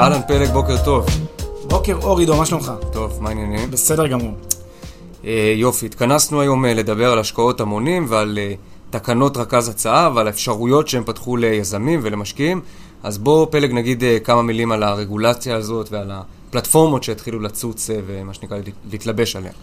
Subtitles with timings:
[0.00, 1.06] אהלן פלג, בוקר טוב.
[1.68, 2.72] בוקר אור עידו, מה שלומך?
[2.92, 3.70] טוב, מה העניינים?
[3.70, 4.32] בסדר גמור.
[5.24, 8.54] אה, יופי, התכנסנו היום אה, לדבר על השקעות המונים ועל אה,
[8.90, 12.60] תקנות רכז הצעה ועל האפשרויות שהם פתחו ליזמים ולמשקיעים.
[13.02, 17.96] אז בוא פלג נגיד אה, כמה מילים על הרגולציה הזאת ועל הפלטפורמות שהתחילו לצוץ אה,
[18.06, 18.58] ומה שנקרא
[18.90, 19.54] להתלבש עליהן.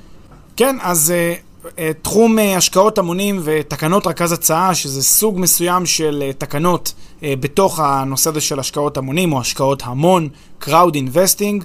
[0.56, 1.42] כן, אז uh,
[2.02, 8.30] תחום uh, השקעות המונים ותקנות רכז הצעה, שזה סוג מסוים של uh, תקנות בתוך הנושא
[8.30, 10.30] הזה של השקעות המונים או השקעות המון,
[10.62, 11.64] Crowd Investing,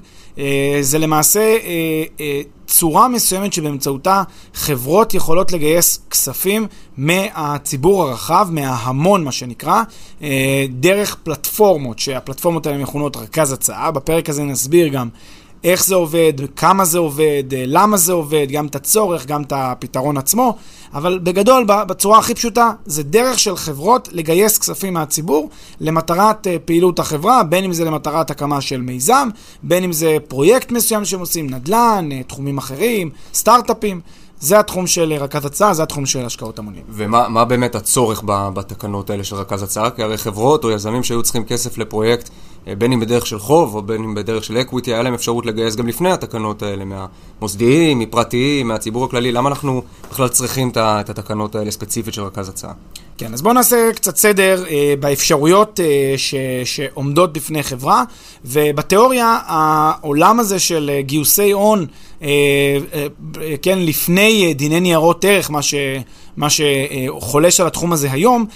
[0.81, 1.57] זה למעשה
[2.67, 4.23] צורה מסוימת שבאמצעותה
[4.55, 9.83] חברות יכולות לגייס כספים מהציבור הרחב, מההמון מה שנקרא,
[10.71, 13.91] דרך פלטפורמות, שהפלטפורמות האלה מכונות רכז הצעה.
[13.91, 15.09] בפרק הזה נסביר גם
[15.65, 19.53] איך זה עובד, כמה זה עובד, אה, למה זה עובד, גם את הצורך, גם את
[19.57, 20.57] הפתרון עצמו,
[20.95, 26.99] אבל בגדול, בצורה הכי פשוטה, זה דרך של חברות לגייס כספים מהציבור למטרת אה, פעילות
[26.99, 29.29] החברה, בין אם זה למטרת הקמה של מיזם,
[29.63, 34.01] בין אם זה פרויקט מסוים שהם עושים, נדל"ן, אה, תחומים אחרים, סטארט-אפים.
[34.43, 36.83] זה התחום של רכז הצעה, זה התחום של השקעות המונים.
[36.89, 39.91] ומה באמת הצורך בתקנות האלה של רכז הצעה?
[39.91, 42.31] כי הרי חברות או יזמים שהיו צריכים כסף לפרויקט,
[42.69, 45.47] אה, בין אם בדרך של חוב או בין אם בדרך של equity, היה להם אפשרות
[45.47, 49.33] לגייס גם לפני התקנות האלה, מהמוסדיים, מפרטיים, מהציבור הכללי.
[49.33, 52.73] למה אנחנו בכלל צריכים את התקנות האלה ספציפית של רכז הצעה?
[53.19, 56.35] כן, אז בואו נעשה קצת סדר אה, באפשרויות אה, ש,
[56.65, 58.05] שעומדות בפני חברה,
[58.45, 61.87] ובתיאוריה העולם הזה של אה, גיוסי הון,
[62.23, 62.29] אה,
[62.95, 63.07] אה,
[63.63, 65.75] כן, לפני אה, דיני ניירות ערך, מה, ש,
[66.37, 68.47] מה שחולש על התחום הזה היום,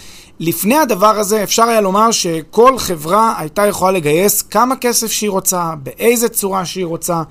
[0.40, 5.70] לפני הדבר הזה אפשר היה לומר שכל חברה הייתה יכולה לגייס כמה כסף שהיא רוצה,
[5.82, 7.22] באיזה צורה שהיא רוצה, אה,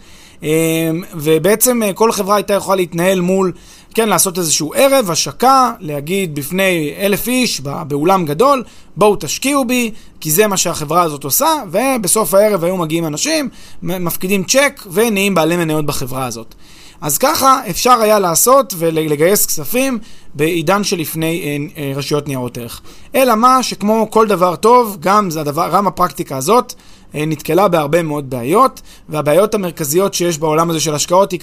[1.14, 3.52] ובעצם אה, כל חברה הייתה יכולה להתנהל מול
[3.96, 8.64] כן, לעשות איזשהו ערב, השקה, להגיד בפני אלף איש באולם גדול,
[8.98, 13.50] בואו תשקיעו בי, כי זה מה שהחברה הזאת עושה, ובסוף הערב היו מגיעים אנשים,
[13.84, 16.56] מפקידים צ'ק ונהיים בעלי מניות בחברה הזאת.
[17.02, 20.00] אז ככה אפשר היה לעשות ולגייס כספים
[20.34, 21.42] בעידן שלפני
[21.78, 22.82] אה, אה, רשויות ניירות ערך.
[23.16, 26.74] אלא מה, שכמו כל דבר טוב, גם, הדבר, גם הפרקטיקה הזאת
[27.16, 31.34] נתקלה בהרבה מאוד בעיות, והבעיות המרכזיות שיש בעולם הזה של השקעות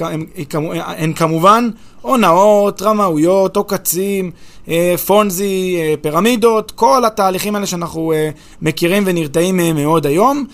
[0.70, 1.70] הן כמובן
[2.02, 4.30] הונאות, רמאויות, עוקצים,
[4.68, 8.12] אה, פונזי, אה, פירמידות, כל התהליכים האלה שאנחנו
[8.62, 10.44] מכירים ונרתעים מהם מאוד היום.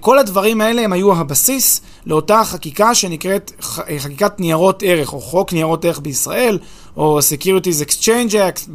[0.00, 3.52] כל הדברים האלה הם היו הבסיס לאותה חקיקה שנקראת
[3.98, 6.58] חקיקת ניירות ערך, או חוק ניירות ערך בישראל,
[6.96, 8.70] או Securities Exchange Act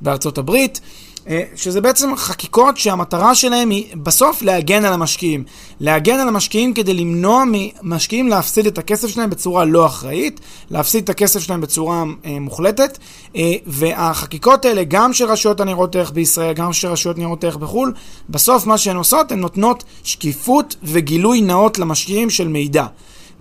[0.00, 0.80] בארצות הברית.
[1.28, 5.44] אה, שזה בעצם חקיקות שהמטרה שלהם היא בסוף להגן על המשקיעים.
[5.80, 10.40] להגן על המשקיעים כדי למנוע ממשקיעים להפסיד את הכסף שלהם בצורה לא אחראית,
[10.70, 12.98] להפסיד את הכסף שלהם בצורה אה, מוחלטת,
[13.36, 17.92] אה, והחקיקות האלה, גם של רשויות הניירות ערך בישראל, גם של רשויות ניירות ערך בחו"ל,
[18.28, 22.86] בסוף מה שהן עושות, הן נותנות שקיפות וגילוי נאות למשקיעים של מידע.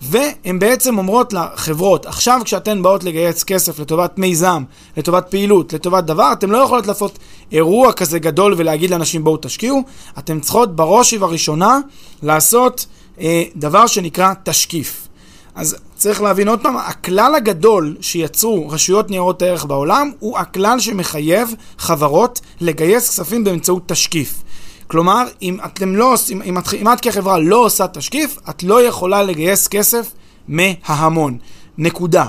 [0.06, 4.64] והן בעצם אומרות לחברות, עכשיו כשאתן באות לגייס כסף לטובת מיזם,
[4.98, 7.20] לטובת פעילות, לטובת דבר, אתן לא יכולות לעשות
[7.52, 9.84] אירוע כזה גדול ולהגיד לאנשים בואו תשקיעו,
[10.20, 11.80] אתן צריכות בראש ובראשונה
[12.24, 12.86] לעשות
[13.20, 15.08] אה, דבר שנקרא תשקיף.
[15.56, 21.54] אז צריך להבין עוד פעם, הכלל הגדול שיצרו רשויות ניירות ערך בעולם הוא הכלל שמחייב
[21.78, 24.44] חברות לגייס כספים באמצעות תשקיף.
[24.94, 29.24] כלומר, אם אתם לא עושים, אם, אם את כחברה לא עושה תשקיף, את לא יכולה
[29.24, 30.12] לגייס כסף
[30.48, 31.38] מההמון.
[31.78, 32.26] נקודה.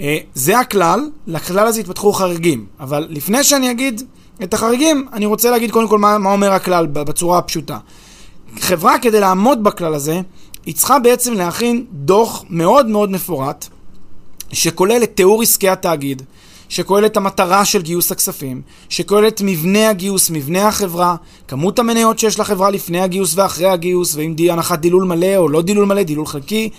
[0.00, 2.66] אה, זה הכלל, לכלל הזה התפתחו חריגים.
[2.80, 4.02] אבל לפני שאני אגיד
[4.42, 7.78] את החריגים, אני רוצה להגיד קודם כל מה, מה אומר הכלל בצורה הפשוטה.
[8.60, 10.20] חברה, כדי לעמוד בכלל הזה,
[10.66, 13.68] היא צריכה בעצם להכין דוח מאוד מאוד מפורט,
[14.52, 16.22] שכולל את תיאור עסקי התאגיד,
[16.70, 21.16] שכולל את המטרה של גיוס הכספים, שכולל את מבנה הגיוס, מבנה החברה,
[21.48, 25.62] כמות המניות שיש לחברה לפני הגיוס ואחרי הגיוס, ואם די הנחת דילול מלא או לא
[25.62, 26.70] דילול מלא, דילול חלקי,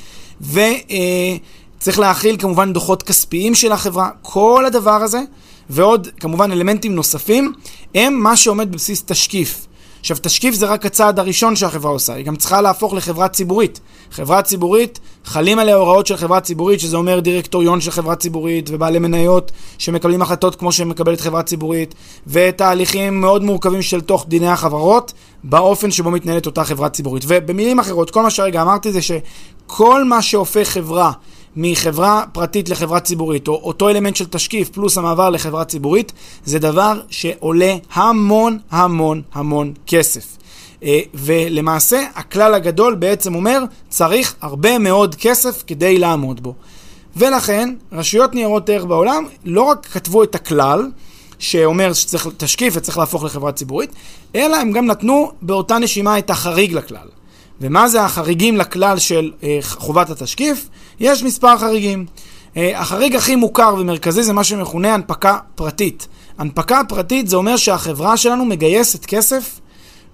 [0.42, 5.22] וצריך אה, להכיל כמובן דוחות כספיים של החברה, כל הדבר הזה,
[5.70, 7.54] ועוד כמובן אלמנטים נוספים,
[7.96, 9.68] הם מה שעומד בבסיס תשקיף.
[10.00, 13.80] עכשיו, תשקיף זה רק הצעד הראשון שהחברה עושה, היא גם צריכה להפוך לחברה ציבורית.
[14.12, 19.00] חברה ציבורית, חלים עליה הוראות של חברה ציבורית, שזה אומר דירקטוריון של חברה ציבורית, ובעלי
[19.00, 21.96] מניות שמקבלים החלטות כמו שמקבלת חברה ציבורית,
[22.28, 25.14] ותהליכים מאוד מורכבים של תוך דיני החברות,
[25.44, 27.24] באופן שבו מתנהלת אותה חברה ציבורית.
[27.28, 31.12] ובמילים אחרות, כל מה שהרגע אמרתי זה שכל מה שהופך חברה
[31.56, 36.12] מחברה פרטית לחברה ציבורית, או אותו אלמנט של תשקיף פלוס המעבר לחברה ציבורית,
[36.46, 40.41] זה דבר שעולה המון המון המון כסף.
[40.84, 46.54] אה, ולמעשה, הכלל הגדול בעצם אומר, צריך הרבה מאוד כסף כדי לעמוד בו.
[47.16, 50.90] ולכן, רשויות ניירות ערך בעולם לא רק כתבו את הכלל,
[51.40, 53.90] שאומר שצריך תשקיף וצריך להפוך לחברה ציבורית,
[54.36, 57.08] אלא הם גם נתנו באותה נשימה את החריג לכלל.
[57.62, 60.70] ומה זה החריגים לכלל של אה, חובת התשקיף?
[61.00, 62.06] יש מספר חריגים.
[62.58, 66.08] אה, החריג הכי מוכר ומרכזי זה מה שמכונה הנפקה פרטית.
[66.38, 69.61] הנפקה פרטית זה אומר שהחברה שלנו מגייסת כסף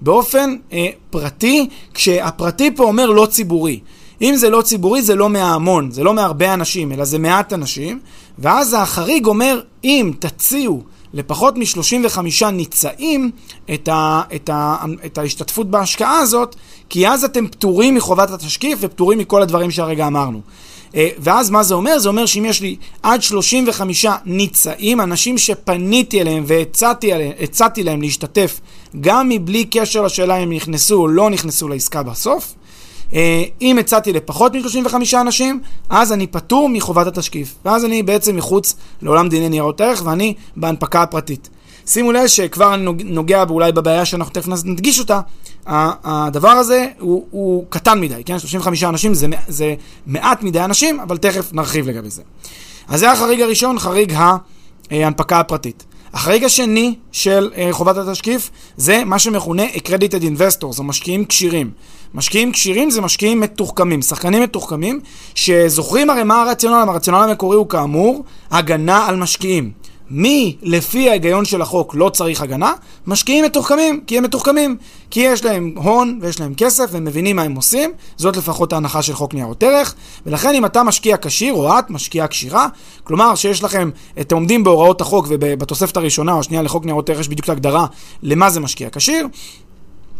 [0.01, 3.79] באופן אה, פרטי, כשהפרטי פה אומר לא ציבורי.
[4.21, 7.99] אם זה לא ציבורי זה לא מההמון, זה לא מהרבה אנשים, אלא זה מעט אנשים,
[8.39, 10.83] ואז החריג אומר, אם תציעו
[11.13, 13.31] לפחות מ-35 ניצאים
[13.73, 16.55] את, ה, את, ה, את ההשתתפות בהשקעה הזאת,
[16.89, 20.41] כי אז אתם פטורים מחובת התשקיף ופטורים מכל הדברים שהרגע אמרנו.
[20.95, 21.99] אה, ואז מה זה אומר?
[21.99, 28.59] זה אומר שאם יש לי עד 35 ניצאים, אנשים שפניתי אליהם והצעתי להם להשתתף
[29.01, 32.53] גם מבלי קשר לשאלה אם נכנסו או לא נכנסו לעסקה בסוף,
[33.13, 37.55] אה, אם הצעתי לפחות מ-35 אנשים, אז אני פטור מחובת התשקיף.
[37.65, 41.49] ואז אני בעצם מחוץ לעולם דיני ניירות ערך ואני בהנפקה הפרטית.
[41.87, 45.19] שימו לב שכבר אני נוגע אולי בבעיה שאנחנו תכף נדגיש אותה,
[45.65, 48.39] הדבר הזה הוא, הוא קטן מדי, כן?
[48.39, 49.75] 35 אנשים זה, זה
[50.05, 52.21] מעט מדי אנשים, אבל תכף נרחיב לגבי זה.
[52.87, 54.13] אז זה החריג הראשון, חריג
[54.91, 55.83] ההנפקה הפרטית.
[56.13, 61.71] החריג השני של uh, חובת התשקיף זה מה שמכונה accredited investors, או משקיעים כשירים.
[62.13, 64.99] משקיעים כשירים זה משקיעים מתוחכמים, שחקנים מתוחכמים,
[65.35, 69.71] שזוכרים הרי מה הרציונל, הרציונל המקורי הוא כאמור הגנה על משקיעים.
[70.09, 72.73] מי לפי ההיגיון של החוק לא צריך הגנה?
[73.07, 74.77] משקיעים מתוחכמים, כי הם מתוחכמים.
[75.11, 79.01] כי יש להם הון ויש להם כסף והם מבינים מה הם עושים, זאת לפחות ההנחה
[79.01, 79.95] של חוק ניירות ערך,
[80.25, 82.67] ולכן אם אתה משקיע כשיר או את משקיעה כשירה,
[83.03, 83.89] כלומר שיש לכם,
[84.21, 87.85] אתם עומדים בהוראות החוק ובתוספת הראשונה או השנייה לחוק ניירות ערך יש בדיוק את ההגדרה
[88.23, 89.27] למה זה משקיע כשיר,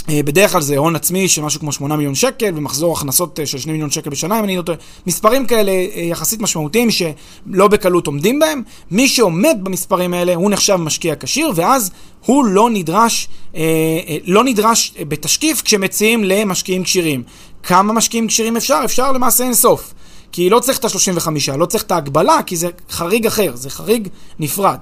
[0.10, 3.58] בדרך כלל זה הון עצמי של משהו כמו 8 מיליון שקל ומחזור הכנסות אה, של
[3.58, 4.78] 2 מיליון שקל בשנה, אם אני לא טועה.
[5.08, 8.64] מספרים כאלה אה, יחסית משמעותיים שלא בקלות עומדים בהם.
[8.92, 11.92] מי שעומד במספרים האלה הוא נחשב משקיע כשיר, ואז
[12.26, 13.28] הוא לא נדרש,
[14.26, 17.24] לא נדרש בתשקיף כשמציעים למשקיעים כשירים.
[17.64, 18.82] כמה משקיעים כשירים אפשר?
[18.86, 19.94] אפשר למעשה אין סוף.
[20.32, 24.08] כי לא צריך את ה-35, לא צריך את ההגבלה, כי זה חריג אחר, זה חריג
[24.40, 24.78] נפרד.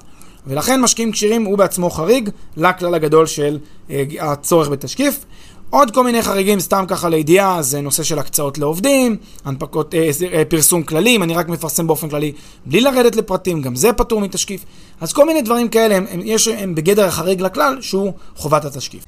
[0.47, 3.59] ולכן משקיעים כשירים הוא בעצמו חריג לכלל הגדול של
[3.89, 5.25] אה, הצורך בתשקיף.
[5.69, 10.45] עוד כל מיני חריגים, סתם ככה לידיעה, זה נושא של הקצאות לעובדים, הנפקות, אה, אה,
[10.45, 12.31] פרסום כללים, אני רק מפרסם באופן כללי
[12.65, 14.65] בלי לרדת לפרטים, גם זה פטור מתשקיף.
[15.01, 19.03] אז כל מיני דברים כאלה, הם, הם, יש, הם בגדר החריג לכלל, שהוא חובת התשקיף.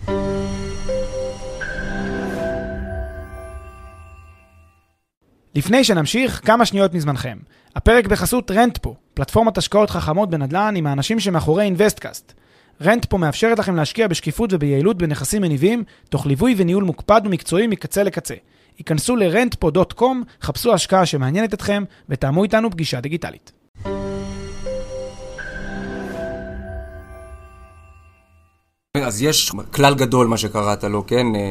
[5.55, 7.37] לפני שנמשיך, כמה שניות מזמנכם.
[7.77, 12.33] הפרק בחסות רנטפו, פלטפורמת השקעות חכמות בנדל"ן עם האנשים שמאחורי אינוויסטקאסט.
[12.81, 18.33] רנטפו מאפשרת לכם להשקיע בשקיפות וביעילות בנכסים מניבים, תוך ליווי וניהול מוקפד ומקצועי מקצה לקצה.
[18.77, 20.03] היכנסו ל-rentpo.com,
[20.41, 23.51] חפשו השקעה שמעניינת אתכם ותאמו איתנו פגישה דיגיטלית.
[29.03, 31.35] אז יש כלל גדול, מה שקראת לו, כן?
[31.35, 31.41] אה,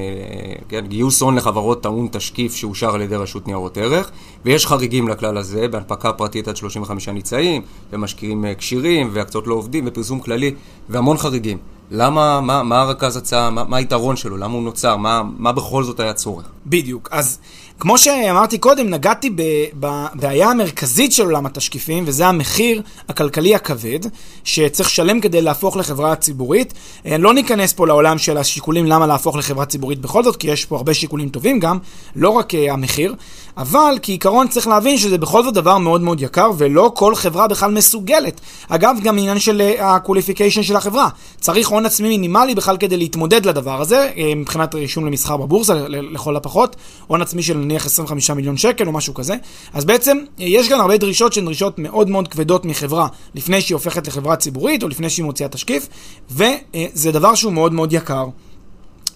[0.69, 0.87] כן?
[0.87, 4.11] גיוס הון לחברות טעון תשקיף שאושר על ידי רשות ניירות ערך,
[4.45, 7.63] ויש חריגים לכלל הזה, בהנפקה פרטית עד 35 ניצאים,
[7.93, 10.55] ומשקיעים אה, כשירים, והקצות לעובדים, ופרסום כללי,
[10.89, 11.59] והמון חריגים.
[11.91, 15.85] למה, מה, מה הרכז הצעה, מה, מה היתרון שלו, למה הוא נוצר, מה, מה בכל
[15.85, 16.45] זאת היה צורך?
[16.67, 17.09] בדיוק.
[17.13, 17.39] אז
[17.81, 19.31] כמו שאמרתי קודם, נגעתי
[19.75, 23.99] בבעיה המרכזית של עולם התשקיפים, וזה המחיר הכלכלי הכבד,
[24.45, 26.75] שצריך לשלם כדי להפוך לחברה ציבורית.
[27.07, 30.65] אה, לא ניכנס פה לעולם של השיקולים למה להפוך לחברה ציבורית בכל זאת, כי יש
[30.65, 31.79] פה הרבה שיקולים טובים גם,
[32.17, 33.15] לא רק אה, המחיר,
[33.57, 37.71] אבל כעיקרון צריך להבין שזה בכל זאת דבר מאוד מאוד יקר, ולא כל חברה בכלל
[37.71, 38.41] מסוגלת.
[38.69, 41.09] אגב, גם עניין של ה-qualification אה, של החברה.
[41.41, 46.77] צריך הון עצמי מינימלי בכלל כדי להתמודד לדבר הזה, מבחינת רישום למסחר בבורסה, לכל הפחות,
[47.07, 49.35] הון עצמי של נניח 25 מיליון שקל או משהו כזה.
[49.73, 54.07] אז בעצם יש כאן הרבה דרישות שהן דרישות מאוד מאוד כבדות מחברה לפני שהיא הופכת
[54.09, 55.89] לחברה ציבורית או לפני שהיא מוציאה תשקיף,
[56.31, 58.27] וזה דבר שהוא מאוד מאוד יקר.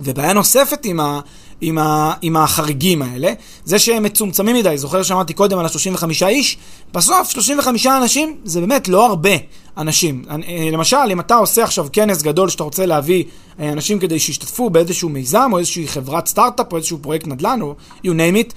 [0.01, 1.21] ובעיה נוספת עם, ה,
[1.61, 3.33] עם, ה, עם החריגים האלה,
[3.65, 6.57] זה שהם מצומצמים מדי, זוכר שאמרתי קודם על ה-35 איש?
[6.95, 9.31] בסוף 35 אנשים זה באמת לא הרבה
[9.77, 10.25] אנשים.
[10.31, 13.25] אה, למשל, אם אתה עושה עכשיו כנס גדול שאתה רוצה להביא
[13.61, 17.75] אה, אנשים כדי שישתתפו באיזשהו מיזם או איזושהי חברת סטארט-אפ או איזשהו פרויקט נדל"ן או
[18.05, 18.53] you name it,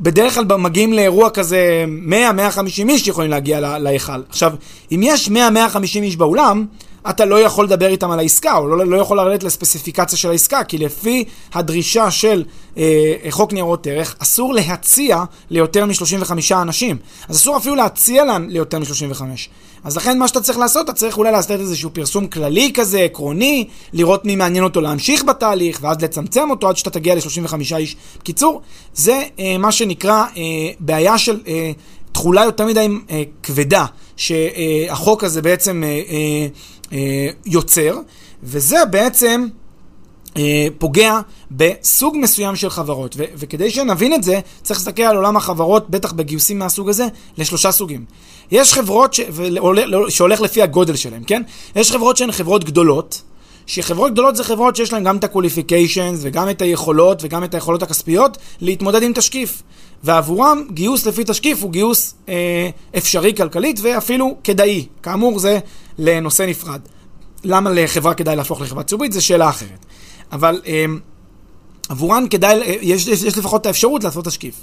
[0.00, 4.22] בדרך כלל מגיעים לאירוע כזה 100-150 איש שיכולים להגיע להיכל.
[4.28, 4.52] עכשיו,
[4.92, 5.32] אם יש 100-150
[5.96, 6.66] איש באולם,
[7.10, 10.64] אתה לא יכול לדבר איתם על העסקה, או לא, לא יכול לרדת לספציפיקציה של העסקה,
[10.64, 12.44] כי לפי הדרישה של
[12.76, 16.96] אה, חוק ניירות ערך, אסור להציע ליותר מ-35 אנשים.
[17.28, 19.22] אז אסור אפילו להציע להם ליותר מ-35.
[19.84, 23.68] אז לכן מה שאתה צריך לעשות, אתה צריך אולי לעשות איזשהו פרסום כללי כזה, עקרוני,
[23.92, 27.96] לראות מי מעניין אותו להמשיך בתהליך, ואז לצמצם אותו עד שאתה תגיע ל-35 איש.
[28.18, 28.60] בקיצור,
[28.94, 30.42] זה אה, מה שנקרא אה,
[30.80, 31.40] בעיה של...
[31.46, 31.72] אה,
[32.14, 36.46] תכולה יותר מדי אה, כבדה שהחוק הזה בעצם אה, אה, אה,
[37.46, 37.98] יוצר,
[38.42, 39.46] וזה בעצם
[40.36, 43.14] אה, פוגע בסוג מסוים של חברות.
[43.18, 47.06] ו- וכדי שנבין את זה, צריך להסתכל על עולם החברות, בטח בגיוסים מהסוג הזה,
[47.38, 48.04] לשלושה סוגים.
[48.50, 51.42] יש חברות ש- ועולה, שהולך לפי הגודל שלהם, כן?
[51.76, 53.22] יש חברות שהן חברות גדולות,
[53.66, 57.82] שחברות גדולות זה חברות שיש להן גם את ה-qualifications וגם את היכולות וגם את היכולות
[57.82, 59.62] הכספיות להתמודד עם תשקיף.
[60.04, 64.86] ועבורם גיוס לפי תשקיף הוא גיוס אה, אפשרי כלכלית ואפילו כדאי.
[65.02, 65.58] כאמור זה
[65.98, 66.80] לנושא נפרד.
[67.44, 69.86] למה לחברה כדאי להפוך לחברה ציבורית זה שאלה אחרת.
[70.32, 70.84] אבל אה,
[71.88, 74.54] עבורן כדאי, אה, יש, יש, יש לפחות את האפשרות לעשות תשקיף.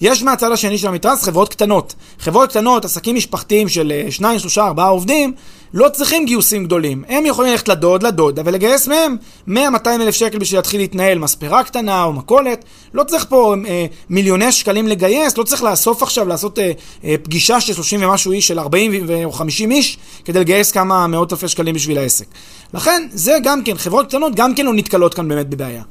[0.00, 1.94] יש מהצד השני של המתרס חברות קטנות.
[2.18, 5.34] חברות קטנות, עסקים משפחתיים של אה, שניים, שלושה, ארבעה עובדים,
[5.74, 7.04] לא צריכים גיוסים גדולים.
[7.08, 9.16] הם יכולים ללכת לדוד, לדודה, ולגייס מהם
[9.48, 9.52] 100-200
[9.86, 12.64] אלף שקל בשביל להתחיל להתנהל, מספרה קטנה או מכולת.
[12.94, 16.72] לא צריך פה אה, מיליוני שקלים לגייס, לא צריך לאסוף עכשיו, לעשות אה,
[17.04, 18.92] אה, פגישה של 30 ומשהו איש, של 40
[19.24, 22.26] או 50 איש, כדי לגייס כמה מאות אלפי שקלים בשביל העסק.
[22.74, 25.82] לכן, זה גם כן, חברות קטנות גם כן לא נתקלות כאן באמת בבעיה.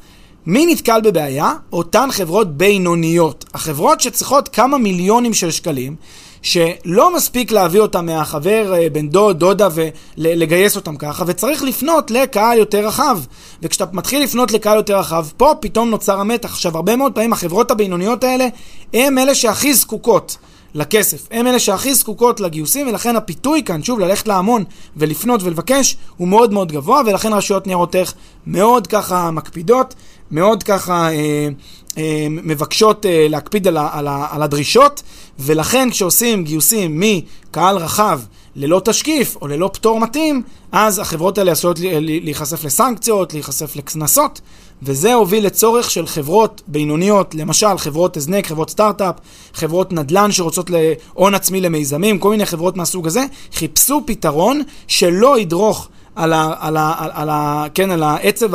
[0.45, 1.53] מי נתקל בבעיה?
[1.73, 3.45] אותן חברות בינוניות.
[3.53, 5.95] החברות שצריכות כמה מיליונים של שקלים,
[6.45, 9.67] שלא מספיק להביא אותם מהחבר, אה, בן דוד, דודה,
[10.17, 13.19] ולגייס אותם ככה, וצריך לפנות לקהל יותר רחב.
[13.61, 16.49] וכשאתה מתחיל לפנות לקהל יותר רחב, פה פתאום נוצר המתח.
[16.49, 18.47] עכשיו, הרבה מאוד פעמים החברות הבינוניות האלה,
[18.93, 20.37] הן אלה שהכי זקוקות.
[20.75, 21.27] לכסף.
[21.31, 24.63] הם אלה שהכי זקוקות לגיוסים, ולכן הפיתוי כאן, שוב, ללכת להמון
[24.97, 28.13] ולפנות ולבקש, הוא מאוד מאוד גבוה, ולכן רשויות ניירות ערך
[28.47, 29.95] מאוד ככה מקפידות,
[30.31, 31.47] מאוד ככה אה,
[32.29, 35.03] מבקשות אה, להקפיד על, על, על הדרישות,
[35.39, 38.19] ולכן כשעושים גיוסים מקהל רחב
[38.55, 44.41] ללא תשקיף או ללא פטור מתאים, אז החברות האלה עשויות להיחשף לסנקציות, להיחשף לקנסות,
[44.83, 49.15] וזה הוביל לצורך של חברות בינוניות, למשל חברות הזנק, חברות סטארט-אפ,
[49.53, 53.23] חברות נדל"ן שרוצות להון עצמי למיזמים, כל מיני חברות מהסוג הזה,
[53.53, 58.49] חיפשו פתרון שלא ידרוך על, ה, על, ה, על, על, ה, כן, על העצב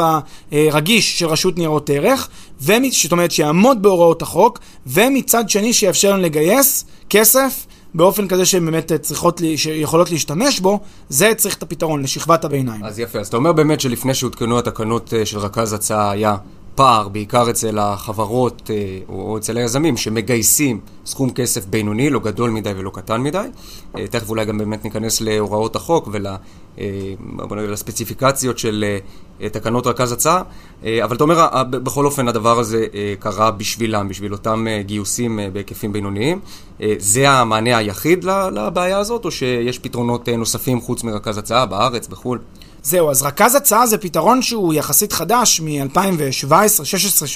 [0.53, 2.29] הרגיש של רשות ניירות ערך,
[2.61, 8.93] זאת אומרת שיעמוד בהוראות החוק, ומצד שני שיאפשר לנו לגייס כסף באופן כזה שהן באמת
[8.93, 12.85] צריכות, שיכולות להשתמש בו, זה צריך את הפתרון לשכבת הביניים.
[12.85, 16.37] אז יפה, אז אתה אומר באמת שלפני שהותקנו התקנות אה, של רכז הצעה היה
[16.75, 22.73] פער, בעיקר אצל החברות אה, או אצל היזמים שמגייסים סכום כסף בינוני, לא גדול מדי
[22.77, 23.47] ולא קטן מדי.
[23.99, 26.09] אה, תכף אולי גם באמת ניכנס להוראות החוק
[27.51, 28.85] ולספציפיקציות של
[29.53, 30.43] תקנות רכז הצעה,
[30.83, 32.87] אבל אתה אומר, בכל אופן הדבר הזה
[33.19, 36.41] קרה בשבילם, בשביל אותם גיוסים בהיקפים בינוניים.
[36.99, 42.39] זה המענה היחיד לבעיה הזאת, או שיש פתרונות נוספים חוץ מרכז הצעה בארץ, בחו"ל?
[42.83, 46.53] זהו, אז רכז הצעה זה פתרון שהוא יחסית חדש מ-2017,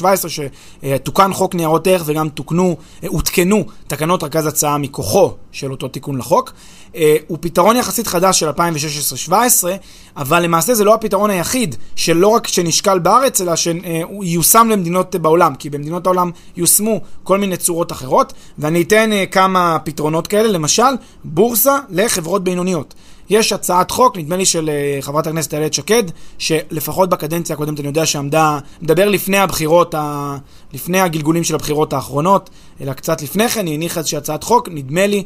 [0.02, 2.76] 16-17, שתוקן חוק ניירות ערך וגם תוקנו,
[3.06, 6.52] הותקנו תקנות רכז הצעה מכוחו של אותו תיקון לחוק.
[6.96, 8.50] אה, הוא פתרון יחסית חדש של
[9.28, 9.32] 2016-2017,
[10.16, 15.54] אבל למעשה זה לא הפתרון היחיד, שלא רק שנשקל בארץ, אלא שהוא ייושם למדינות בעולם,
[15.54, 20.82] כי במדינות העולם יושמו כל מיני צורות אחרות, ואני אתן אה, כמה פתרונות כאלה, למשל,
[21.24, 22.94] בורסה לחברות בינוניות.
[23.30, 26.02] יש הצעת חוק, נדמה לי של אה, חברת הכנסת איילת שקד,
[26.38, 30.36] שלפחות בקדנציה הקודמת אני יודע שעמדה, מדבר לפני הבחירות, ה...
[30.72, 32.50] לפני הגלגולים של הבחירות האחרונות,
[32.80, 35.24] אלא קצת לפני כן, היא הניחה איזושהי הצעת חוק, נדמה לי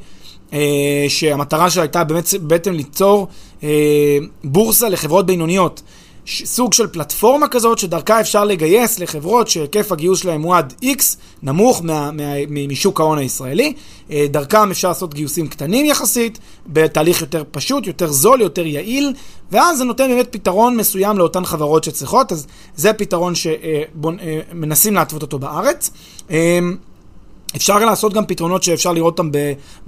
[0.52, 3.28] אה, שהמטרה שלה הייתה באמת, בעצם ליצור
[3.62, 5.82] אה, בורסה לחברות בינוניות.
[6.28, 11.02] סוג של פלטפורמה כזאת שדרכה אפשר לגייס לחברות שהיקף הגיוס שלהם הוא עד X,
[11.42, 12.32] נמוך מה, מה,
[12.68, 13.72] משוק ההון הישראלי.
[14.10, 19.12] אה, דרכם אפשר לעשות גיוסים קטנים יחסית, בתהליך יותר פשוט, יותר זול, יותר יעיל,
[19.52, 25.38] ואז זה נותן באמת פתרון מסוים לאותן חברות שצריכות, אז זה פתרון שמנסים להתוות אותו
[25.38, 25.90] בארץ.
[27.56, 29.30] אפשר לעשות גם פתרונות שאפשר לראות אותם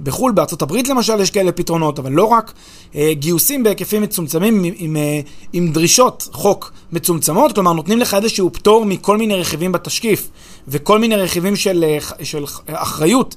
[0.01, 2.53] בחו"ל, בארצות הברית למשל יש כאלה פתרונות, אבל לא רק.
[2.95, 5.19] אה, גיוסים בהיקפים מצומצמים עם, עם, אה,
[5.53, 10.29] עם דרישות חוק מצומצמות, כלומר נותנים לך איזשהו פטור מכל מיני רכיבים בתשקיף
[10.67, 13.35] וכל מיני רכיבים של, אה, של אחריות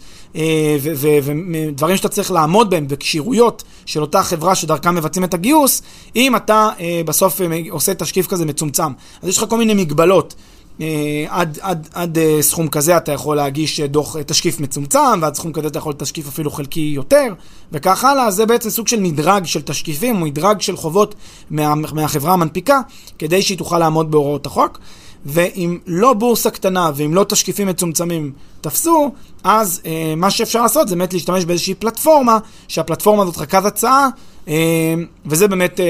[0.82, 5.82] ודברים שאתה צריך לעמוד בהם וכשירויות של אותה חברה שדרכה מבצעים את הגיוס,
[6.16, 6.68] אם אתה
[7.04, 7.40] בסוף
[7.70, 8.92] עושה תשקיף כזה מצומצם.
[9.22, 10.34] אז יש לך כל מיני מגבלות.
[10.80, 15.34] אה, עד, עד, עד אה, סכום כזה אתה יכול להגיש אה, דוח תשקיף מצומצם, ועד
[15.34, 17.34] סכום כזה אתה יכול תשקיף אפילו חלקי יותר,
[17.72, 18.30] וכך הלאה.
[18.30, 21.14] זה בעצם סוג של מדרג של תשקיפים, מדרג של חובות
[21.50, 22.80] מה, מהחברה המנפיקה,
[23.18, 24.78] כדי שהיא תוכל לעמוד בהוראות החוק.
[25.26, 29.10] ואם לא בורסה קטנה ואם לא תשקיפים מצומצמים תפסו,
[29.44, 32.38] אז אה, מה שאפשר לעשות זה באמת להשתמש באיזושהי פלטפורמה,
[32.68, 34.08] שהפלטפורמה הזאת רכז הצעה,
[34.48, 34.94] אה,
[35.26, 35.86] וזה באמת אה,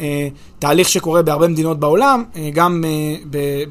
[0.00, 3.64] אה, תהליך שקורה בהרבה מדינות בעולם, אה, גם אה, ב-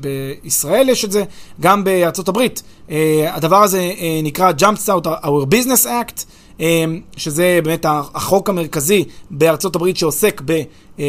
[0.43, 1.23] בישראל יש את זה,
[1.61, 2.63] גם בארצות הברית.
[2.89, 6.23] אה, הדבר הזה אה, נקרא Jumpstart Our Business Act.
[6.61, 6.85] אה,
[7.17, 11.01] שזה באמת החוק המרכזי בארצות הברית שעוסק ב-crowd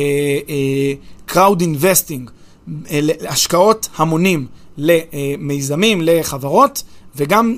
[1.37, 2.31] אה, investing,
[3.29, 4.47] השקעות המונים
[4.79, 6.83] למיזמים, לחברות,
[7.17, 7.57] וגם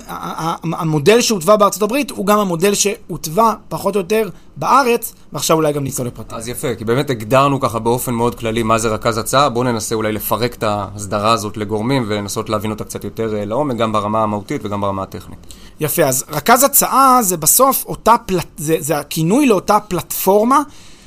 [0.63, 5.85] המודל שהוטבע בארצות הברית הוא גם המודל שהוטבע פחות או יותר בארץ, ועכשיו אולי גם
[5.85, 6.39] ניצול לפרטים.
[6.39, 9.95] אז יפה, כי באמת הגדרנו ככה באופן מאוד כללי מה זה רכז הצעה, בואו ננסה
[9.95, 14.23] אולי לפרק את ההסדרה הזאת לגורמים ולנסות להבין אותה קצת יותר אה, לעומק, גם ברמה
[14.23, 15.39] המהותית וגם ברמה הטכנית.
[15.81, 18.47] יפה, אז רכז הצעה זה בסוף אותה פלט...
[18.57, 20.63] זה, זה הכינוי לאותה פלטפורמה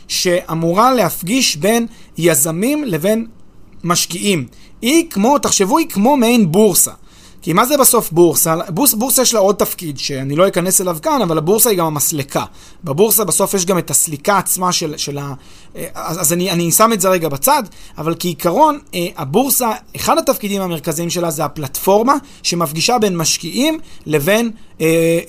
[0.07, 1.87] שאמורה להפגיש בין
[2.17, 3.27] יזמים לבין
[3.83, 4.47] משקיעים.
[4.81, 6.91] היא כמו, תחשבו, היא כמו מעין בורסה.
[7.41, 8.55] כי מה זה בסוף בורסה?
[8.69, 11.85] בורס, בורסה יש לה עוד תפקיד שאני לא אכנס אליו כאן, אבל הבורסה היא גם
[11.85, 12.43] המסלקה.
[12.83, 15.33] בבורסה בסוף יש גם את הסליקה עצמה של, של ה...
[15.75, 17.63] אה, אז, אז אני, אני שם את זה רגע בצד,
[17.97, 25.19] אבל כעיקרון, אה, הבורסה, אחד התפקידים המרכזיים שלה זה הפלטפורמה שמפגישה בין משקיעים לבין, אה,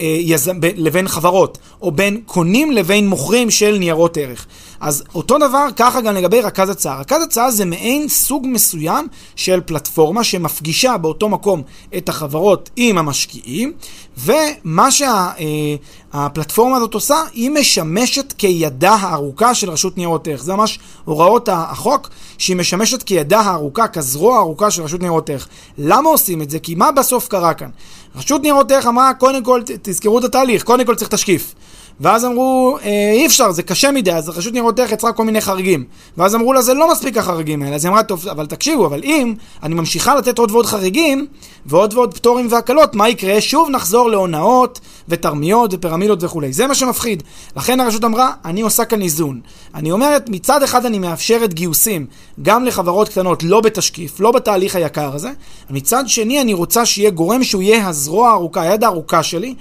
[0.77, 4.47] לבין חברות, או בין קונים לבין מוכרים של ניירות ערך.
[4.81, 7.01] אז אותו דבר, ככה גם לגבי רכז הצעה.
[7.01, 11.63] רכז הצעה זה מעין סוג מסוים של פלטפורמה שמפגישה באותו מקום
[11.97, 13.73] את החברות עם המשקיעים,
[14.19, 20.43] ומה שהפלטפורמה הזאת עושה, היא משמשת כידה הארוכה של רשות ניירות ערך.
[20.43, 22.09] זה ממש הוראות החוק,
[22.39, 25.49] שהיא משמשת כידה הארוכה, כזרוע הארוכה של רשות ניירות ערך.
[25.79, 26.59] למה עושים את זה?
[26.59, 27.71] כי מה בסוף קרה כאן?
[28.17, 31.55] רשות ניירות ערך אמרה, קודם כל, תזכרו את התהליך, קודם כל צריך תשקיף.
[32.01, 35.41] ואז אמרו, אה, אי אפשר, זה קשה מדי, אז רשות ניירות ערך יצרה כל מיני
[35.41, 35.85] חריגים.
[36.17, 37.75] ואז אמרו לה, זה לא מספיק החריגים האלה.
[37.75, 41.27] אז היא אמרה, טוב, אבל תקשיבו, אבל אם אני ממשיכה לתת עוד ועוד חריגים,
[41.67, 43.41] ועוד ועוד פטורים והקלות, מה יקרה?
[43.41, 46.53] שוב נחזור להונאות ותרמיות ופירמידות וכולי.
[46.53, 47.23] זה מה שמפחיד.
[47.57, 49.41] לכן הרשות אמרה, אני עושה כאן איזון.
[49.75, 52.07] אני אומרת, מצד אחד אני מאפשרת גיוסים
[52.43, 55.31] גם לחברות קטנות, לא בתשקיף, לא בתהליך היקר הזה.
[55.71, 59.55] מצד שני, אני רוצה שיהיה גורם שהוא יהיה הזרוע הארוכה, היד הארוכה שלי,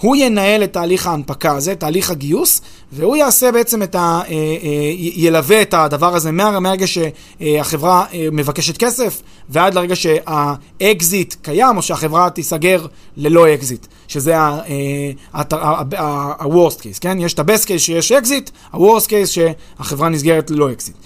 [0.00, 2.60] שהוא ינהל את תהליך ההנפקה הזה, תהליך הגיוס,
[2.92, 3.98] והוא יעשה בעצם את ה...
[3.98, 11.76] אה, אה, ילווה את הדבר הזה מהרגע שהחברה אה, מבקשת כסף ועד לרגע שהאקזיט קיים
[11.76, 12.86] או שהחברה תיסגר
[13.16, 17.20] ללא אקזיט, שזה ה-worst case, כן?
[17.20, 20.96] יש את ה-best case שיש אקזיט, ה-worst case שהחברה נסגרת ללא אקזיט.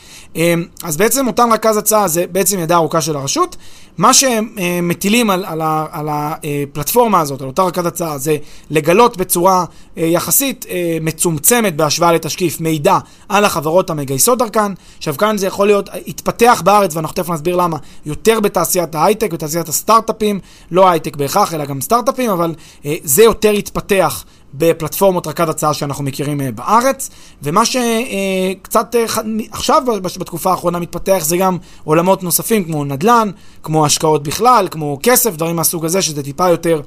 [0.82, 3.56] אז בעצם אותן רכז הצעה זה בעצם ידה ארוכה של הרשות.
[3.98, 4.48] מה שהם
[4.82, 8.36] מטילים על, על, על הפלטפורמה הזאת, על אותה רכז הצעה, זה
[8.70, 9.64] לגלות בצורה
[9.96, 10.66] יחסית
[11.00, 14.72] מצומצמת בהשוואה לתשקיף מידע על החברות המגייסות דרכן.
[14.98, 19.68] עכשיו כאן זה יכול להיות, התפתח בארץ, ואנחנו תכף נסביר למה, יותר בתעשיית ההייטק, בתעשיית
[19.68, 24.24] הסטארט-אפים, לא הייטק בהכרח, אלא גם סטארט-אפים, אבל אה, זה יותר התפתח
[24.58, 27.10] בפלטפורמות רכז הצעה שאנחנו מכירים אה, בארץ,
[27.42, 29.04] ומה שקצת אה,
[29.50, 29.82] עכשיו
[30.18, 33.30] בתקופה האחרונה מתפתח זה גם עולמות נוספים כמו נדל"ן,
[33.62, 36.80] כמו השקעות בכלל, כמו כסף, דברים מהסוג הזה, שזה טיפה יותר...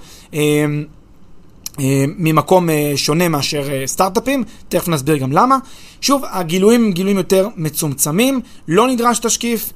[2.18, 5.58] ממקום שונה מאשר סטארט-אפים, תכף נסביר גם למה.
[6.02, 9.74] שוב, הגילויים הם גילויים יותר מצומצמים, לא נדרש תשקיף, אה,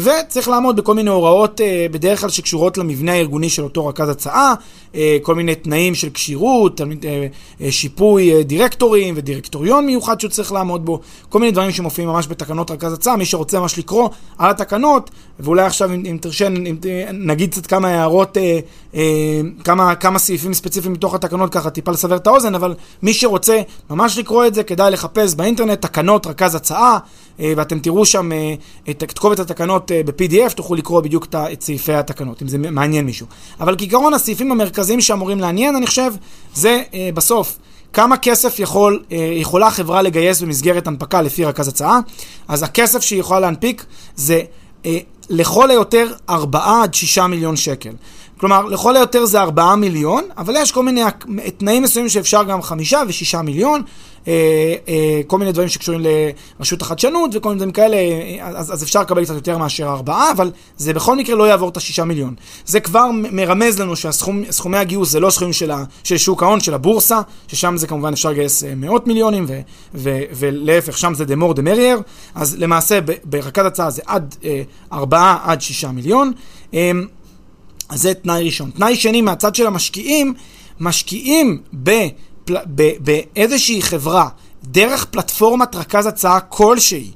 [0.00, 4.54] וצריך לעמוד בכל מיני הוראות אה, בדרך כלל שקשורות למבנה הארגוני של אותו רכז הצעה,
[4.94, 6.80] אה, כל מיני תנאים של כשירות,
[7.70, 12.92] שיפוי דירקטורים ודירקטוריון מיוחד שהוא צריך לעמוד בו, כל מיני דברים שמופיעים ממש בתקנות רכז
[12.92, 16.48] הצעה, מי שרוצה ממש לקרוא על התקנות, ואולי עכשיו אם, אם תרשה
[17.12, 18.36] נגיד קצת כמה הערות,
[19.64, 24.18] כמה, כמה סעיפים ספציפיים מתוך התקנות ככה טיפה לסבר את האוזן, אבל מי שרוצה ממש
[24.18, 26.98] לקרוא את זה כדאי לחפש באינטרנט תקנות רכז הצעה,
[27.38, 28.30] ואתם תראו שם
[28.90, 33.26] את כתובת התקנות אה, ב-PDF, תוכלו לקרוא בדיוק את סעיפי התקנות, אם זה מעניין מישהו.
[33.60, 36.12] אבל כעיקרון הסעיפים המרכזיים שאמורים לעניין, אני חושב,
[36.54, 37.58] זה אה, בסוף.
[37.92, 42.00] כמה כסף יכול, אה, יכולה חברה לגייס במסגרת הנפקה לפי רכז הצעה?
[42.48, 43.84] אז הכסף שהיא יכולה להנפיק
[44.16, 44.42] זה
[45.30, 47.92] לכל היותר 4 עד 6 מיליון שקל.
[48.38, 51.00] כלומר, לכל היותר זה 4 מיליון, אבל יש כל מיני
[51.56, 53.82] תנאים מסוימים שאפשר גם 5 ו-6 מיליון,
[54.28, 54.32] אה,
[54.88, 56.00] אה, כל מיני דברים שקשורים
[56.58, 57.96] לרשות החדשנות וכל מיני דברים כאלה,
[58.40, 61.76] אז, אז אפשר לקבל קצת יותר מאשר 4, אבל זה בכל מקרה לא יעבור את
[61.76, 62.34] ה-6 מיליון.
[62.66, 65.70] זה כבר מרמז לנו שסכומי הגיוס זה לא סכומים של,
[66.04, 69.60] של שוק ההון, של הבורסה, ששם זה כמובן אפשר לגייס אה, מאות מיליונים, ו,
[69.94, 72.02] ו, ולהפך, שם זה the more the merrier,
[72.34, 74.34] אז למעשה ברכז הצעה זה עד
[74.92, 76.32] 4 עד 6 מיליון.
[77.88, 78.70] אז זה תנאי ראשון.
[78.70, 80.34] תנאי שני, מהצד של המשקיעים,
[80.80, 82.56] משקיעים בפל...
[83.00, 84.28] באיזושהי חברה
[84.64, 87.10] דרך פלטפורמת רכז הצעה כלשהי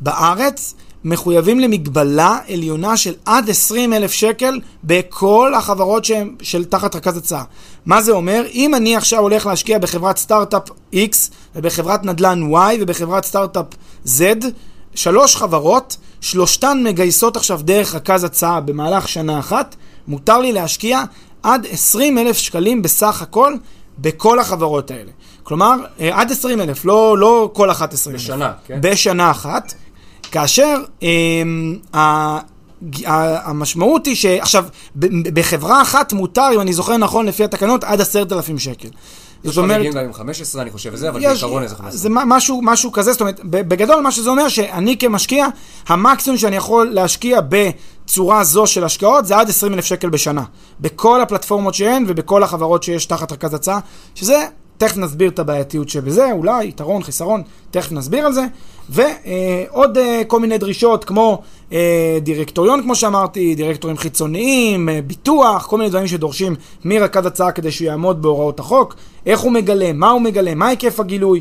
[0.00, 7.16] בארץ, מחויבים למגבלה עליונה של עד 20 אלף שקל בכל החברות שהן של תחת רכז
[7.16, 7.44] הצעה.
[7.86, 8.44] מה זה אומר?
[8.52, 10.62] אם אני עכשיו הולך להשקיע בחברת סטארט-אפ
[10.94, 11.16] X
[11.56, 13.66] ובחברת נדל"ן Y ובחברת סטארט-אפ
[14.06, 14.20] Z,
[14.94, 19.76] שלוש חברות, שלושתן מגייסות עכשיו דרך רכז הצעה במהלך שנה אחת,
[20.08, 21.02] מותר לי להשקיע
[21.42, 23.54] עד 20 אלף שקלים בסך הכל
[23.98, 25.10] בכל החברות האלה.
[25.42, 28.24] כלומר, אה, עד 20 אלף, לא, לא כל אחת 20 אלף.
[28.24, 28.78] בשנה, כן.
[28.80, 29.74] בשנה אחת.
[30.30, 32.38] כאשר אה,
[33.44, 34.24] המשמעות היא ש...
[34.26, 34.64] עכשיו,
[35.34, 38.88] בחברה אחת מותר, אם אני זוכר נכון, לפי התקנות, עד עשרת אלפים שקל.
[39.44, 39.84] זאת אומרת...
[39.84, 42.00] יש גם עם 15, אני חושב, וזה, אבל בעיקרון איזה 15.
[42.00, 45.46] זה משהו, משהו כזה, זאת אומרת, בגדול מה שזה אומר, שאני כמשקיע,
[45.88, 50.44] המקסימום שאני יכול להשקיע בצורה זו של השקעות, זה עד 20 אלף שקל בשנה.
[50.80, 53.78] בכל הפלטפורמות שהן ובכל החברות שיש תחת רכז הצעה,
[54.14, 54.46] שזה
[54.78, 58.44] תכף נסביר את הבעייתיות שבזה, אולי, יתרון, חיסרון, תכף נסביר על זה.
[58.88, 61.42] ועוד אה, כל מיני דרישות כמו
[61.72, 67.70] אה, דירקטוריון, כמו שאמרתי, דירקטורים חיצוניים, אה, ביטוח, כל מיני דברים שדורשים מרכז הצעה כדי
[67.70, 68.94] שהוא יעמוד בהוראות החוק,
[69.26, 71.40] איך הוא מגלה, מה הוא מגלה, מה היקף הגילוי.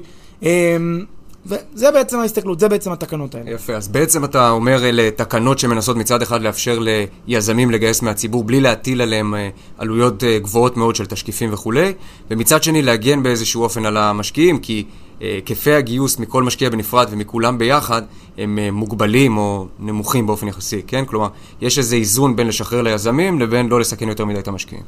[1.46, 3.52] וזה בעצם ההסתכלות, זה בעצם התקנות האלה.
[3.52, 6.80] יפה, אז בעצם אתה אומר אלה תקנות שמנסות מצד אחד לאפשר
[7.28, 9.34] ליזמים לגייס מהציבור בלי להטיל עליהם
[9.78, 11.94] עלויות גבוהות מאוד של תשקיפים וכולי,
[12.32, 14.84] ומצד שני להגן באיזשהו אופן על המשקיעים, כי
[15.20, 18.02] היקפי הגיוס מכל משקיע בנפרד ומכולם ביחד
[18.38, 21.06] הם מוגבלים או נמוכים באופן יחסי, כן?
[21.06, 21.28] כלומר,
[21.62, 24.84] יש איזה איזון בין לשחרר ליזמים לבין לא לסכן יותר מדי את המשקיעים.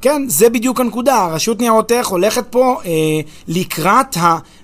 [0.00, 1.16] כן, זה בדיוק הנקודה.
[1.16, 2.90] הרשות ניירות ערך הולכת פה אה,
[3.48, 4.16] לקראת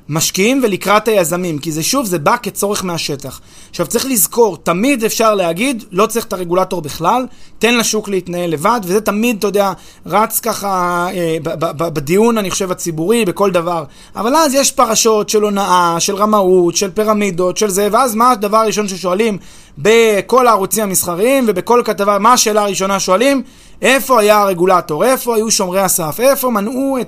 [0.09, 3.41] המשקיעים ולקראת היזמים, כי זה שוב, זה בא כצורך מהשטח.
[3.71, 7.27] עכשיו, צריך לזכור, תמיד אפשר להגיד, לא צריך את הרגולטור בכלל,
[7.59, 9.73] תן לשוק להתנהל לבד, וזה תמיד, אתה יודע,
[10.07, 11.37] רץ ככה אה,
[11.77, 13.85] בדיון, אני חושב, הציבורי, בכל דבר.
[14.17, 18.57] אבל אז יש פרשות של הונאה, של רמאות, של פירמידות, של זה, ואז מה הדבר
[18.57, 19.39] הראשון ששואלים
[19.79, 23.43] בכל הערוצים המסחריים ובכל כתבה, מה השאלה הראשונה שואלים?
[23.83, 25.05] איפה היה הרגולטור?
[25.05, 26.21] איפה היו שומרי הסף?
[26.21, 26.99] איפה מנעו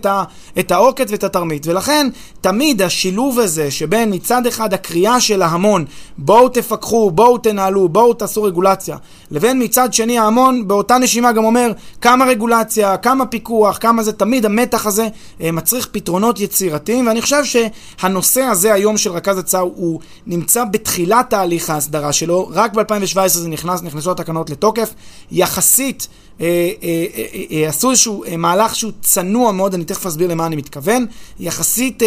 [0.58, 1.66] את העוקץ ואת התרמית?
[1.66, 2.08] ולכן,
[2.40, 5.84] תמיד השילוב הזה שבין מצד אחד הקריאה של ההמון,
[6.18, 8.96] בואו תפקחו, בואו תנהלו, בואו תעשו רגולציה,
[9.30, 14.46] לבין מצד שני ההמון באותה נשימה גם אומר כמה רגולציה, כמה פיקוח, כמה זה, תמיד
[14.46, 15.08] המתח הזה
[15.40, 21.30] אה, מצריך פתרונות יצירתיים, ואני חושב שהנושא הזה היום של רכז הצעה הוא נמצא בתחילת
[21.30, 24.94] תהליך ההסדרה שלו, רק ב-2017 זה נכנס, נכנסו התקנות לתוקף,
[25.30, 26.08] יחסית
[26.40, 27.06] אה, אה,
[27.52, 31.06] אה, עשו איזשהו מהלך שהוא צנוע מאוד, אני תכף אסביר למה אני מתכוון.
[31.40, 32.02] יחסית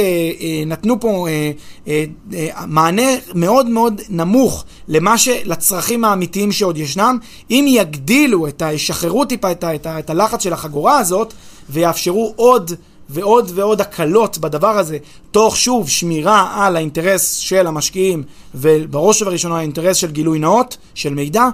[0.65, 1.27] נתנו פה
[2.67, 5.27] מענה מאוד מאוד נמוך למה ש...
[5.27, 7.10] לצרכים האמיתיים שעוד ישנם.
[7.51, 8.73] אם יגדילו את ה...
[8.73, 9.75] ישחררו טיפה את, ה...
[9.75, 9.99] את, ה...
[9.99, 11.33] את הלחץ של החגורה הזאת
[11.69, 12.71] ויאפשרו עוד
[13.09, 14.97] ועוד ועוד הקלות בדבר הזה,
[15.31, 18.23] תוך שוב שמירה על האינטרס של המשקיעים
[18.55, 21.49] ובראש ובראשונה האינטרס של גילוי נאות, של מידע,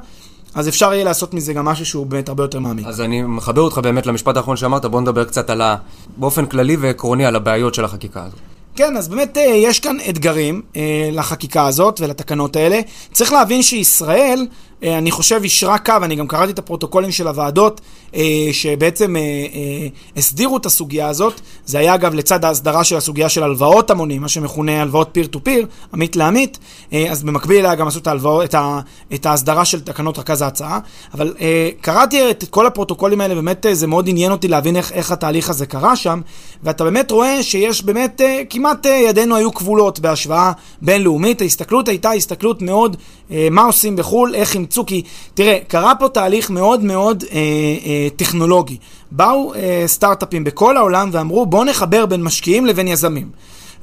[0.55, 2.87] אז אפשר יהיה לעשות מזה גם משהו שהוא באמת הרבה יותר מעמיק.
[2.87, 5.75] אז אני מחבר אותך באמת למשפט האחרון שאמרת, בוא נדבר קצת על ה...
[6.17, 8.39] באופן כללי ועקרוני על הבעיות של החקיקה הזאת.
[8.75, 12.79] כן, אז באמת אה, יש כאן אתגרים אה, לחקיקה הזאת ולתקנות האלה.
[13.11, 14.47] צריך להבין שישראל,
[14.83, 17.81] אני חושב, אישרה קו, אני גם קראתי את הפרוטוקולים של הוועדות,
[18.15, 19.87] אה, שבעצם אה, אה,
[20.17, 21.41] הסדירו את הסוגיה הזאת.
[21.65, 25.43] זה היה אגב לצד ההסדרה של הסוגיה של הלוואות המונים, מה שמכונה הלוואות פיר טו
[25.43, 26.57] פיר, עמית לעמית,
[26.93, 28.79] אה, אז במקביל אליה גם עשו את, ההלוואות, את, ה,
[29.13, 30.79] את ההסדרה של תקנות רכז ההצעה.
[31.13, 34.91] אבל אה, קראתי את כל הפרוטוקולים האלה, באמת אה, זה מאוד עניין אותי להבין איך,
[34.91, 36.21] איך התהליך הזה קרה שם,
[36.63, 41.41] ואתה באמת רואה שיש באמת, אה, כמעט אה, ידינו היו כבולות בהשוואה בינלאומית.
[41.41, 42.97] ההסתכלות הייתה הסתכלות מאוד,
[43.31, 45.01] אה, מה עושים בחו"ל, איך אימצו, כי
[45.33, 47.37] תראה, קרה פה תהליך מאוד מאוד אה,
[47.85, 48.77] אה, טכנולוגי.
[49.11, 53.29] באו אה, סטארט-אפים בכל העולם ואמרו, בואו נחבר בין משקיעים לבין יזמים.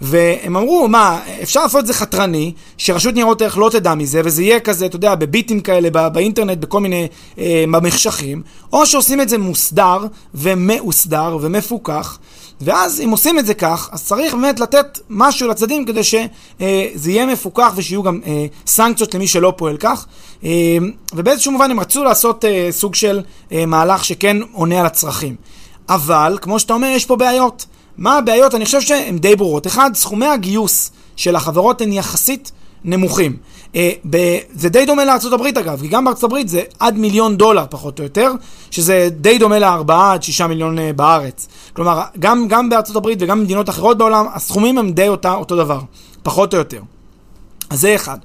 [0.00, 4.42] והם אמרו, מה, אפשר לעשות את זה חתרני, שרשות ניירות ערך לא תדע מזה, וזה
[4.42, 8.42] יהיה כזה, אתה יודע, בביטים כאלה, בא, באינטרנט, בכל מיני אה, מחשכים,
[8.72, 9.98] או שעושים את זה מוסדר
[10.34, 12.18] ומאוסדר ומפוקח.
[12.60, 16.26] ואז אם עושים את זה כך, אז צריך באמת לתת משהו לצדדים כדי שזה
[16.60, 20.06] אה, יהיה מפוקח ושיהיו גם אה, סנקציות למי שלא פועל כך.
[20.44, 20.50] אה,
[21.14, 23.22] ובאיזשהו מובן הם רצו לעשות סוג של
[23.66, 25.36] מהלך שכן עונה על הצרכים.
[25.88, 27.66] אבל, כמו שאתה אומר, יש פה בעיות.
[27.96, 28.54] מה הבעיות?
[28.54, 29.66] אני חושב שהן די ברורות.
[29.66, 32.52] אחד, סכומי הגיוס של החברות הן יחסית
[32.84, 33.36] נמוכים.
[33.76, 33.92] אה,
[34.54, 38.32] זה די דומה לארה"ב אגב, כי גם בארה"ב זה עד מיליון דולר פחות או יותר,
[38.70, 41.48] שזה די דומה לארבעה עד שישה מיליון אה, בארץ.
[41.72, 45.80] כלומר, גם, גם בארה"ב וגם במדינות אחרות בעולם, הסכומים הם די אותה, אותו דבר,
[46.22, 46.80] פחות או יותר.
[47.70, 48.18] אז זה אחד.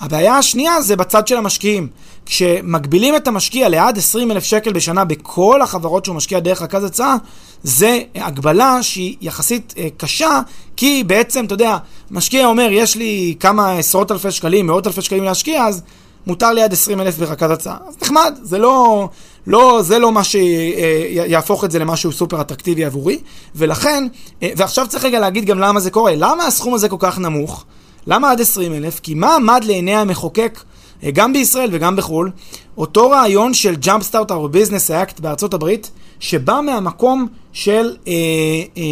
[0.00, 1.88] הבעיה השנייה זה בצד של המשקיעים.
[2.26, 7.16] כשמגבילים את המשקיע לעד 20 אלף שקל בשנה בכל החברות שהוא משקיע דרך רכז הצעה,
[7.62, 10.40] זה הגבלה שהיא יחסית אה, קשה,
[10.76, 11.76] כי בעצם, אתה יודע,
[12.10, 15.82] משקיע אומר, יש לי כמה עשרות אלפי שקלים, מאות אלפי שקלים להשקיע, אז
[16.26, 17.76] מותר לי עד 20 אלף ברכז הצעה.
[17.88, 19.08] אז נחמד, זה לא,
[19.46, 23.18] לא, זה לא מה שיהפוך את זה למשהו סופר אטרקטיבי עבורי,
[23.54, 24.06] ולכן,
[24.42, 26.12] אה, ועכשיו צריך רגע להגיד גם למה זה קורה.
[26.16, 27.64] למה הסכום הזה כל כך נמוך?
[28.06, 29.00] למה עד 20 אלף?
[29.00, 30.60] כי מה עמד לעיני המחוקק,
[31.04, 32.30] אה, גם בישראל וגם בחו"ל,
[32.78, 35.90] אותו רעיון של Jump Start or Business Act בארצות הברית,
[36.20, 38.12] שבא מהמקום של אה,
[38.76, 38.82] אה,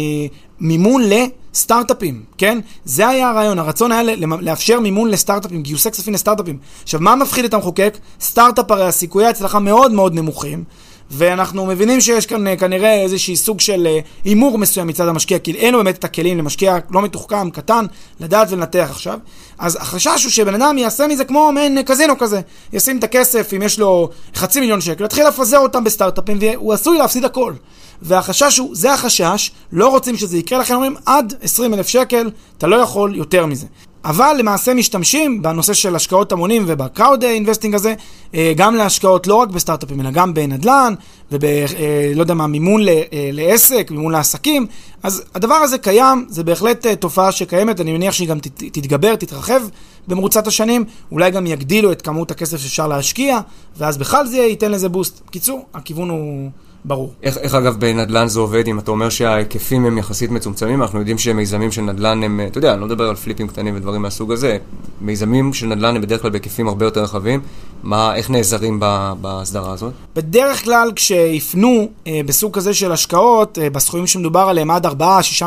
[0.59, 2.59] מימון לסטארט-אפים, כן?
[2.85, 6.57] זה היה הרעיון, הרצון היה לאפשר מימון לסטארט-אפים, גיוסי כספים לסטארט-אפים.
[6.83, 7.97] עכשיו, מה מפחיד את המחוקק?
[8.21, 10.63] סטארט-אפ הרי הסיכויי הצלחה מאוד מאוד נמוכים.
[11.11, 15.51] ואנחנו מבינים שיש כאן אה, כנראה איזשהי סוג של אה, הימור מסוים מצד המשקיע, כי
[15.51, 17.85] אין לו באמת את הכלים למשקיע לא מתוחכם, קטן,
[18.19, 19.19] לדעת ולנתח עכשיו.
[19.59, 22.41] אז החשש הוא שבן אדם יעשה מזה כמו מעין קזינו כזה.
[22.73, 26.97] ישים את הכסף, אם יש לו חצי מיליון שקל, יתחיל לפזר אותם בסטארט-אפים, והוא עשוי
[26.97, 27.53] להפסיד הכל.
[28.01, 32.67] והחשש הוא, זה החשש, לא רוצים שזה יקרה, לכן אומרים עד 20 אלף שקל, אתה
[32.67, 33.67] לא יכול יותר מזה.
[34.05, 37.93] אבל למעשה משתמשים בנושא של השקעות המונים וב-crowd investing הזה,
[38.35, 40.93] אה, גם להשקעות לא רק בסטארט-אפים, אלא גם בנדל"ן,
[41.31, 41.45] וב...
[41.45, 44.67] אה, לא יודע מה, מימון אה, לעסק, מימון לעסקים.
[45.03, 49.61] אז הדבר הזה קיים, זה בהחלט תופעה שקיימת, אני מניח שהיא גם תתגבר, תתרחב
[50.07, 53.39] במרוצת השנים, אולי גם יגדילו את כמות הכסף שאפשר להשקיע,
[53.77, 55.21] ואז בכלל זה ייתן לזה בוסט.
[55.27, 56.49] בקיצור, הכיוון הוא...
[56.85, 57.13] ברור.
[57.23, 61.17] איך, איך אגב בנדל"ן זה עובד, אם אתה אומר שההיקפים הם יחסית מצומצמים, אנחנו יודעים
[61.17, 64.57] שמיזמים של נדל"ן הם, אתה יודע, אני לא מדבר על פליפים קטנים ודברים מהסוג הזה,
[65.01, 67.41] מיזמים של נדל"ן הם בדרך כלל בהיקפים הרבה יותר רחבים,
[67.83, 68.79] מה, איך נעזרים
[69.21, 69.93] בהסדרה הזאת?
[70.15, 74.89] בדרך כלל כשיפנו אה, בסוג כזה של השקעות, אה, בסכומים שמדובר עליהם עד 4-6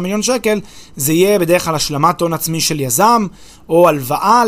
[0.01, 0.61] מיליון שקל,
[0.96, 3.27] זה יהיה בדרך כלל השלמת הון עצמי של יזם,
[3.69, 4.43] או הלוואה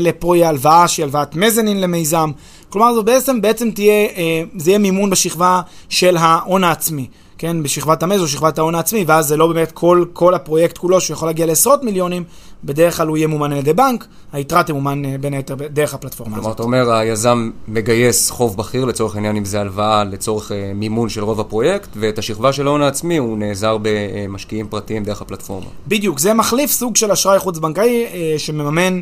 [0.00, 2.30] לפרויה, הלוואה שהיא הלוואת מזנין למיזם.
[2.68, 7.06] כלומר, זה בעצם, בעצם תהיה, אה, זה יהיה מימון בשכבה של ההון העצמי.
[7.38, 11.28] כן, בשכבת המזו, שכבת ההון העצמי, ואז זה לא באמת כל, כל הפרויקט כולו שיכול
[11.28, 12.24] להגיע לעשרות מיליונים,
[12.64, 16.36] בדרך כלל הוא יהיה מומן על ידי בנק, היתרה תמומן אה, בין היתר דרך הפלטפורמה
[16.36, 16.42] הזאת.
[16.42, 21.08] כלומר, אתה אומר, היזם מגייס חוב בכיר, לצורך העניין, אם זה הלוואה לצורך אה, מימון
[21.08, 25.66] של רוב הפרויקט, ואת השכבה של ההון העצמי הוא נעזר במשקיעים פרטיים דרך הפלטפורמה.
[25.88, 28.06] בדיוק, זה מחליף סוג של אשראי חוץ-בנקאי
[28.38, 29.00] שמממן אה,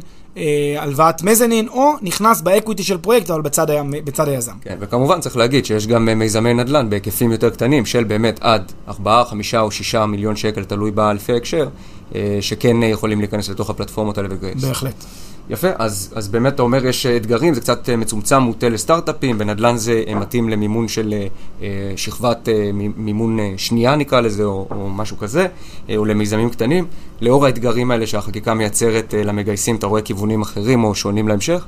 [0.79, 4.53] הלוואת מזנין, או נכנס ב-equity של פרויקט, אבל בצד, ה, בצד היזם.
[4.61, 8.73] כן, וכמובן צריך להגיד שיש גם אה, מיזמי נדל"ן בהיקפים יותר קטנים, של באמת עד
[8.89, 11.69] 4, 5 או 6 מיליון שקל, תלוי באלפי הקשר,
[12.15, 14.65] אה, שכן יכולים להיכנס לתוך הפלטפורמות האלה ולגייס.
[14.65, 15.05] בהחלט.
[15.53, 20.05] יפה, אז, אז באמת אתה אומר יש אתגרים, זה קצת מצומצם, מוטה לסטארט-אפים, בנדל"ן זה
[20.17, 21.15] מתאים למימון של
[21.63, 25.47] אה, שכבת אה, מימון שנייה נקרא לזה, או, או משהו כזה,
[25.91, 26.87] אה, או למיזמים קטנים.
[27.21, 31.65] לאור האתגרים האלה שהחקיקה מייצרת אה, למגייסים, אתה רואה כיוונים אחרים או שונים להמשך?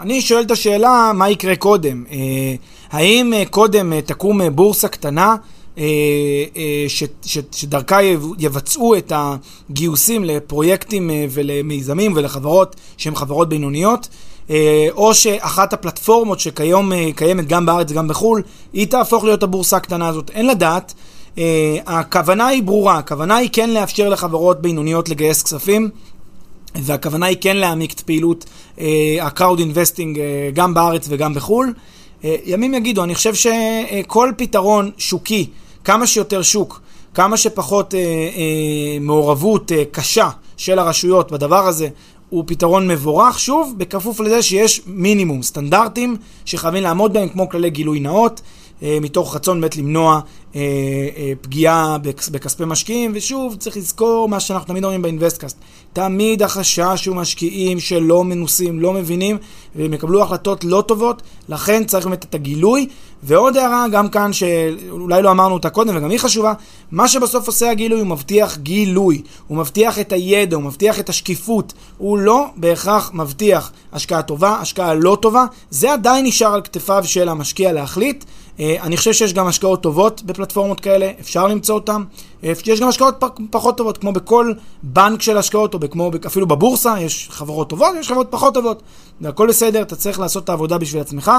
[0.00, 2.04] אני שואל את השאלה, מה יקרה קודם?
[2.10, 2.16] אה,
[2.90, 5.36] האם אה, קודם תקום בורסה קטנה?
[6.88, 7.98] ש, ש, שדרכה
[8.38, 14.08] יבצעו את הגיוסים לפרויקטים ולמיזמים ולחברות שהן חברות בינוניות,
[14.90, 20.30] או שאחת הפלטפורמות שכיום קיימת גם בארץ וגם בחו"ל, היא תהפוך להיות הבורסה הקטנה הזאת.
[20.30, 20.94] אין לדעת.
[21.36, 21.40] Uh,
[21.86, 25.90] הכוונה היא ברורה, הכוונה היא כן לאפשר לחברות בינוניות לגייס כספים,
[26.74, 28.44] והכוונה היא כן להעמיק את פעילות
[29.20, 31.72] ה-crowd investing uh, גם בארץ וגם בחו"ל.
[32.22, 35.46] Uh, ימים יגידו, אני חושב שכל פתרון שוקי,
[35.88, 36.80] כמה שיותר שוק,
[37.14, 38.38] כמה שפחות uh, uh,
[39.00, 41.88] מעורבות uh, קשה של הרשויות בדבר הזה,
[42.28, 48.00] הוא פתרון מבורך, שוב, בכפוף לזה שיש מינימום, סטנדרטים שחייבים לעמוד בהם, כמו כללי גילוי
[48.00, 48.40] נאות.
[48.82, 50.20] אה, מתוך רצון באמת למנוע
[50.56, 50.60] אה,
[51.16, 51.98] אה, פגיעה
[52.30, 55.56] בכספי משקיעים, ושוב, צריך לזכור מה שאנחנו תמיד אומרים באינבסטקאסט.
[55.92, 59.38] תמיד החשש הוא משקיעים שלא מנוסים, לא מבינים,
[59.76, 62.88] והם יקבלו החלטות לא טובות, לכן צריך באמת את הגילוי.
[63.22, 66.52] ועוד הערה, גם כאן, שאולי לא אמרנו אותה קודם, וגם היא חשובה,
[66.90, 71.72] מה שבסוף עושה הגילוי, הוא מבטיח גילוי, הוא מבטיח את הידע, הוא מבטיח את השקיפות,
[71.98, 77.28] הוא לא בהכרח מבטיח השקעה טובה, השקעה לא טובה, זה עדיין נשאר על כתפיו של
[77.28, 78.24] המשקיע להחליט.
[78.60, 82.02] אה, אני חושב שיש גם השקעות טובות בפלטפורמות כאלה, אפשר למצוא אותן.
[82.44, 86.94] אה, יש גם השקעות פחות טובות, כמו בכל בנק של השקעות, או כמו אפילו בבורסה,
[87.00, 88.82] יש חברות טובות, יש חברות פחות טובות.
[89.20, 91.32] והכל בסדר, אתה צריך לעשות את העבודה בשביל עצמך.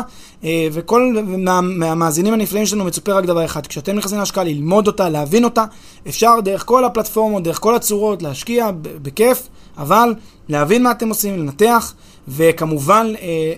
[0.43, 5.09] אה, וכל מה, מהמאזינים הנפלאים שלנו מצופה רק דבר אחד, כשאתם נכנסים להשקעה, ללמוד אותה,
[5.09, 5.65] להבין אותה,
[6.07, 10.13] אפשר דרך כל הפלטפורמות, דרך כל הצורות, להשקיע בכיף, אבל
[10.49, 11.93] להבין מה אתם עושים, לנתח.
[12.27, 13.13] וכמובן,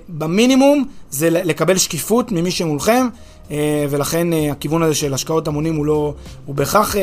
[0.10, 3.08] במינימום זה לקבל שקיפות ממי שמולכם.
[3.52, 6.14] אה, ולכן אה, הכיוון הזה של השקעות המונים הוא לא,
[6.46, 7.02] הוא בהכרח אה,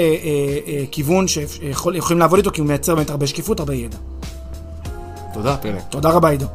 [0.90, 3.96] כיוון שיכולים לעבוד איתו, כי הוא מייצר באמת הרבה שקיפות, הרבה ידע.
[5.32, 5.82] תודה, פרק.
[5.90, 6.46] תודה רבה, עידו.